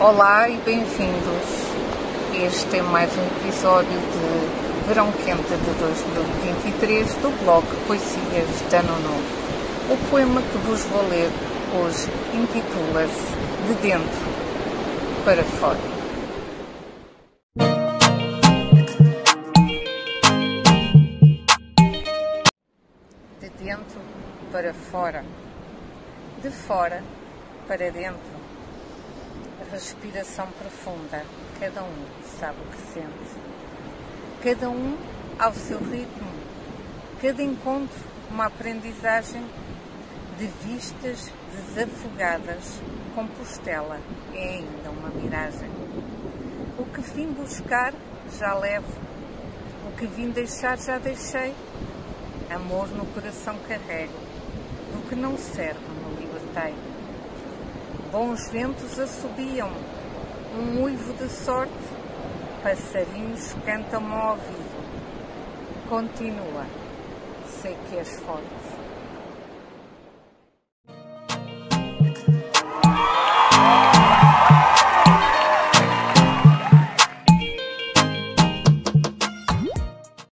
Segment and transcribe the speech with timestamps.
[0.00, 1.66] Olá e bem-vindos.
[2.32, 8.98] Este é mais um episódio de Verão Quente de 2023 do blog Poesias de Ano
[8.98, 9.92] Novo.
[9.92, 11.28] O poema que vos vou ler
[11.76, 13.36] hoje intitula-se
[13.66, 14.08] De Dentro
[15.22, 15.78] para Fora.
[23.38, 24.00] De dentro
[24.50, 25.22] para fora,
[26.42, 27.04] de fora
[27.68, 28.49] para dentro
[29.70, 31.24] respiração profunda.
[31.58, 32.06] Cada um
[32.38, 33.40] sabe o que sente.
[34.42, 34.96] Cada um
[35.38, 36.28] ao seu ritmo.
[37.22, 37.98] Cada encontro
[38.30, 39.44] uma aprendizagem
[40.38, 42.80] de vistas desafogadas.
[43.14, 44.00] Compostela
[44.34, 45.68] é ainda uma miragem.
[46.78, 47.92] O que vim buscar
[48.38, 48.92] já levo.
[49.86, 51.54] O que vim deixar já deixei.
[52.50, 54.18] Amor no coração carrego.
[54.92, 56.99] Do que não serve me libertei
[58.10, 59.70] Bons ventos assobiam,
[60.58, 61.72] um uivo de sorte,
[62.60, 65.88] passarinhos cantam ao ouvido.
[65.88, 66.66] Continua,
[67.62, 68.89] sei que és forte.